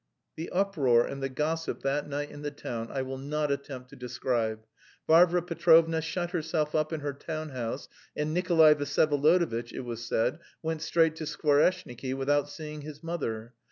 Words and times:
The 0.35 0.49
uproar 0.49 1.05
and 1.05 1.21
the 1.21 1.29
gossip 1.29 1.83
that 1.83 2.09
night 2.09 2.31
in 2.31 2.41
the 2.41 2.49
town 2.49 2.87
I 2.89 3.03
will 3.03 3.19
not 3.19 3.51
attempt 3.51 3.91
to 3.91 3.95
describe. 3.95 4.65
Varvara 5.05 5.43
Petrovna 5.43 6.01
shut 6.01 6.31
herself 6.31 6.73
up 6.73 6.91
in 6.91 7.01
her 7.01 7.13
town 7.13 7.49
house 7.49 7.87
and 8.15 8.33
Nikolay 8.33 8.73
Vsyevolodovitch, 8.73 9.71
it 9.71 9.81
was 9.81 10.03
said, 10.03 10.39
went 10.63 10.81
straight 10.81 11.15
to 11.17 11.25
Skvoreshniki 11.25 12.15
without 12.15 12.49
seeing 12.49 12.81
his 12.81 13.03
mother. 13.03 13.53